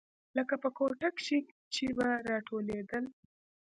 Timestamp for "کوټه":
0.77-1.09